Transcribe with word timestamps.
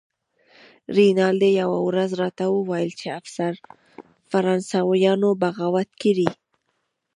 رینالډي 0.97 1.51
یوه 1.61 1.79
ورځ 1.87 2.09
راته 2.21 2.43
وویل 2.49 2.91
چې 2.99 3.07
فرانسویانو 4.31 5.29
بغاوت 5.41 5.89
کړی. 6.01 6.29